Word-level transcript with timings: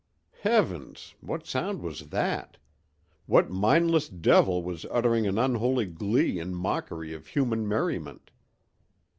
Heavens! 0.39 1.13
what 1.21 1.45
sound 1.45 1.79
was 1.83 2.09
that? 2.09 2.57
what 3.27 3.51
mindless 3.51 4.09
devil 4.09 4.63
was 4.63 4.83
uttering 4.89 5.27
an 5.27 5.37
unholy 5.37 5.85
glee 5.85 6.39
in 6.39 6.55
mockery 6.55 7.13
of 7.13 7.27
human 7.27 7.67
merriment? 7.67 8.31